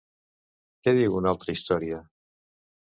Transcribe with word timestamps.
Què 0.87 0.95
diu 1.01 1.19
una 1.21 1.31
altra 1.35 1.57
història? 1.59 2.03